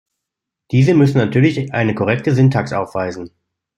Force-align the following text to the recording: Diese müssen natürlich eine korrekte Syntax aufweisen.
Diese 0.71 0.95
müssen 0.95 1.19
natürlich 1.19 1.75
eine 1.75 1.93
korrekte 1.93 2.33
Syntax 2.33 2.73
aufweisen. 2.73 3.29